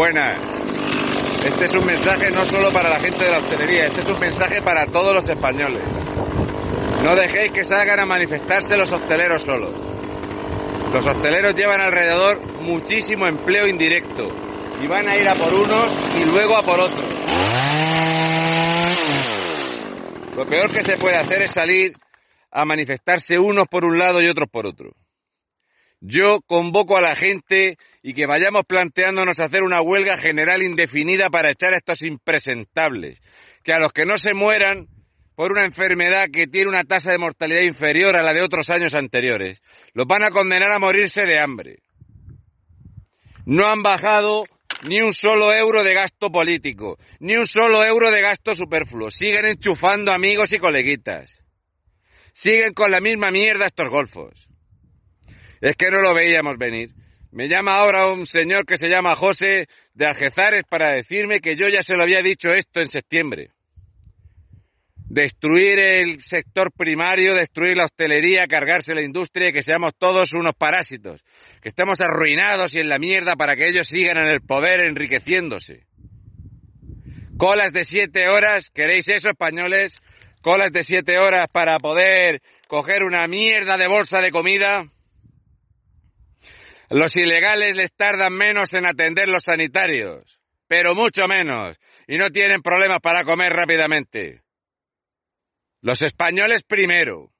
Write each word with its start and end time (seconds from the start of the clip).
buena. 0.00 0.32
Este 1.44 1.66
es 1.66 1.74
un 1.74 1.84
mensaje 1.84 2.30
no 2.30 2.46
solo 2.46 2.72
para 2.72 2.88
la 2.88 2.98
gente 2.98 3.22
de 3.22 3.30
la 3.30 3.36
hostelería, 3.36 3.86
este 3.86 4.00
es 4.00 4.08
un 4.08 4.18
mensaje 4.18 4.62
para 4.62 4.86
todos 4.86 5.14
los 5.14 5.28
españoles. 5.28 5.82
No 7.04 7.14
dejéis 7.14 7.52
que 7.52 7.64
salgan 7.64 8.00
a 8.00 8.06
manifestarse 8.06 8.78
los 8.78 8.90
hosteleros 8.90 9.42
solos. 9.42 9.74
Los 10.90 11.06
hosteleros 11.06 11.54
llevan 11.54 11.82
alrededor 11.82 12.40
muchísimo 12.62 13.26
empleo 13.26 13.66
indirecto 13.66 14.26
y 14.82 14.86
van 14.86 15.06
a 15.06 15.18
ir 15.18 15.28
a 15.28 15.34
por 15.34 15.52
unos 15.52 15.92
y 16.18 16.24
luego 16.24 16.56
a 16.56 16.62
por 16.62 16.80
otros. 16.80 17.04
Lo 20.34 20.46
peor 20.46 20.70
que 20.70 20.82
se 20.82 20.96
puede 20.96 21.18
hacer 21.18 21.42
es 21.42 21.50
salir 21.50 21.92
a 22.50 22.64
manifestarse 22.64 23.38
unos 23.38 23.68
por 23.68 23.84
un 23.84 23.98
lado 23.98 24.22
y 24.22 24.28
otros 24.28 24.48
por 24.50 24.64
otro. 24.64 24.94
Yo 26.00 26.40
convoco 26.40 26.96
a 26.96 27.02
la 27.02 27.14
gente 27.14 27.76
y 28.02 28.14
que 28.14 28.26
vayamos 28.26 28.64
planteándonos 28.66 29.38
hacer 29.38 29.62
una 29.62 29.82
huelga 29.82 30.16
general 30.16 30.62
indefinida 30.62 31.28
para 31.28 31.50
echar 31.50 31.74
a 31.74 31.76
estos 31.76 32.02
impresentables. 32.02 33.20
Que 33.62 33.74
a 33.74 33.78
los 33.78 33.92
que 33.92 34.06
no 34.06 34.16
se 34.16 34.32
mueran 34.32 34.88
por 35.34 35.52
una 35.52 35.64
enfermedad 35.64 36.28
que 36.32 36.46
tiene 36.46 36.68
una 36.68 36.84
tasa 36.84 37.12
de 37.12 37.18
mortalidad 37.18 37.62
inferior 37.62 38.16
a 38.16 38.22
la 38.22 38.32
de 38.32 38.42
otros 38.42 38.70
años 38.70 38.94
anteriores, 38.94 39.62
los 39.92 40.06
van 40.06 40.22
a 40.22 40.30
condenar 40.30 40.72
a 40.72 40.78
morirse 40.78 41.26
de 41.26 41.38
hambre. 41.38 41.82
No 43.44 43.66
han 43.68 43.82
bajado 43.82 44.44
ni 44.88 45.00
un 45.02 45.12
solo 45.12 45.54
euro 45.54 45.82
de 45.82 45.94
gasto 45.94 46.30
político, 46.30 46.98
ni 47.18 47.36
un 47.36 47.46
solo 47.46 47.84
euro 47.84 48.10
de 48.10 48.22
gasto 48.22 48.54
superfluo. 48.54 49.10
Siguen 49.10 49.44
enchufando 49.44 50.12
amigos 50.12 50.52
y 50.52 50.58
coleguitas. 50.58 51.42
Siguen 52.32 52.72
con 52.72 52.90
la 52.90 53.00
misma 53.00 53.30
mierda 53.30 53.66
estos 53.66 53.88
golfos. 53.88 54.49
Es 55.60 55.76
que 55.76 55.90
no 55.90 56.00
lo 56.00 56.14
veíamos 56.14 56.56
venir. 56.56 56.90
Me 57.32 57.48
llama 57.48 57.74
ahora 57.74 58.08
un 58.08 58.26
señor 58.26 58.64
que 58.66 58.76
se 58.76 58.88
llama 58.88 59.14
José 59.14 59.68
de 59.94 60.06
Algezares 60.06 60.64
para 60.68 60.92
decirme 60.92 61.40
que 61.40 61.54
yo 61.54 61.68
ya 61.68 61.82
se 61.82 61.94
lo 61.94 62.02
había 62.02 62.22
dicho 62.22 62.52
esto 62.52 62.80
en 62.80 62.88
septiembre. 62.88 63.50
Destruir 64.96 65.78
el 65.78 66.20
sector 66.20 66.72
primario, 66.72 67.34
destruir 67.34 67.76
la 67.76 67.84
hostelería, 67.84 68.46
cargarse 68.46 68.94
la 68.94 69.02
industria 69.02 69.48
y 69.48 69.52
que 69.52 69.62
seamos 69.62 69.92
todos 69.96 70.32
unos 70.32 70.54
parásitos. 70.54 71.24
Que 71.60 71.68
estemos 71.68 72.00
arruinados 72.00 72.74
y 72.74 72.78
en 72.80 72.88
la 72.88 72.98
mierda 72.98 73.36
para 73.36 73.54
que 73.54 73.68
ellos 73.68 73.88
sigan 73.88 74.16
en 74.18 74.28
el 74.28 74.40
poder 74.40 74.80
enriqueciéndose. 74.80 75.84
Colas 77.36 77.72
de 77.72 77.84
siete 77.84 78.28
horas, 78.28 78.70
¿queréis 78.70 79.08
eso, 79.08 79.28
españoles? 79.28 80.00
Colas 80.42 80.72
de 80.72 80.82
siete 80.82 81.18
horas 81.18 81.46
para 81.52 81.78
poder 81.78 82.42
coger 82.66 83.02
una 83.02 83.26
mierda 83.26 83.76
de 83.76 83.88
bolsa 83.88 84.20
de 84.20 84.30
comida. 84.30 84.86
Los 86.90 87.16
ilegales 87.16 87.76
les 87.76 87.92
tardan 87.92 88.32
menos 88.32 88.74
en 88.74 88.84
atender 88.84 89.28
los 89.28 89.44
sanitarios, 89.44 90.40
pero 90.66 90.96
mucho 90.96 91.28
menos, 91.28 91.78
y 92.08 92.18
no 92.18 92.30
tienen 92.30 92.62
problemas 92.62 92.98
para 92.98 93.22
comer 93.22 93.52
rápidamente. 93.52 94.42
Los 95.82 96.02
españoles 96.02 96.64
primero. 96.64 97.32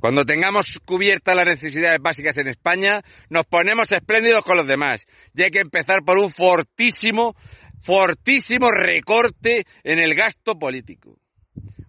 Cuando 0.00 0.24
tengamos 0.24 0.80
cubiertas 0.86 1.36
las 1.36 1.44
necesidades 1.44 1.98
básicas 2.00 2.38
en 2.38 2.48
España, 2.48 3.02
nos 3.28 3.44
ponemos 3.44 3.92
espléndidos 3.92 4.44
con 4.44 4.56
los 4.56 4.66
demás. 4.66 5.06
Y 5.34 5.42
hay 5.42 5.50
que 5.50 5.60
empezar 5.60 6.04
por 6.06 6.16
un 6.16 6.30
fortísimo, 6.30 7.36
fortísimo 7.82 8.70
recorte 8.70 9.66
en 9.84 9.98
el 9.98 10.14
gasto 10.14 10.58
político. 10.58 11.18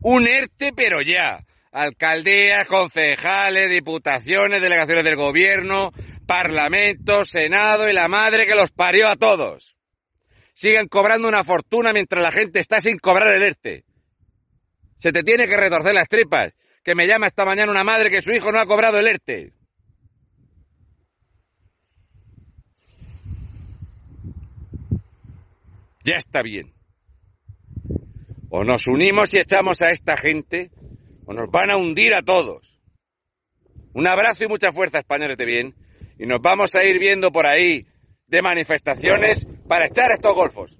Un 0.00 0.26
ERTE, 0.26 0.72
pero 0.74 1.02
ya 1.02 1.44
alcaldías, 1.76 2.66
concejales, 2.66 3.68
diputaciones, 3.68 4.62
delegaciones 4.62 5.04
del 5.04 5.16
gobierno, 5.16 5.92
parlamento, 6.26 7.26
senado 7.26 7.88
y 7.90 7.92
la 7.92 8.08
madre 8.08 8.46
que 8.46 8.54
los 8.54 8.70
parió 8.70 9.08
a 9.08 9.16
todos. 9.16 9.76
Siguen 10.54 10.88
cobrando 10.88 11.28
una 11.28 11.44
fortuna 11.44 11.92
mientras 11.92 12.22
la 12.22 12.32
gente 12.32 12.60
está 12.60 12.80
sin 12.80 12.98
cobrar 12.98 13.34
el 13.34 13.42
ERTE. 13.42 13.84
Se 14.96 15.12
te 15.12 15.22
tiene 15.22 15.46
que 15.46 15.56
retorcer 15.58 15.92
las 15.92 16.08
tripas. 16.08 16.54
Que 16.82 16.94
me 16.94 17.06
llama 17.06 17.26
esta 17.26 17.44
mañana 17.44 17.72
una 17.72 17.84
madre 17.84 18.08
que 18.08 18.22
su 18.22 18.32
hijo 18.32 18.50
no 18.52 18.58
ha 18.58 18.66
cobrado 18.66 18.98
el 18.98 19.08
ERTE. 19.08 19.52
Ya 26.04 26.14
está 26.16 26.40
bien. 26.40 26.72
O 28.48 28.64
nos 28.64 28.86
unimos 28.86 29.34
y 29.34 29.40
echamos 29.40 29.82
a 29.82 29.90
esta 29.90 30.16
gente 30.16 30.70
o 31.26 31.34
nos 31.34 31.50
van 31.50 31.70
a 31.70 31.76
hundir 31.76 32.14
a 32.14 32.22
todos. 32.22 32.80
Un 33.92 34.06
abrazo 34.06 34.44
y 34.44 34.48
mucha 34.48 34.72
fuerza, 34.72 34.98
españoles 34.98 35.36
de 35.36 35.44
bien, 35.44 35.74
y 36.18 36.26
nos 36.26 36.40
vamos 36.40 36.74
a 36.74 36.84
ir 36.84 36.98
viendo 36.98 37.30
por 37.30 37.46
ahí 37.46 37.86
de 38.26 38.42
manifestaciones 38.42 39.46
para 39.68 39.86
echar 39.86 40.12
estos 40.12 40.34
golfos. 40.34 40.76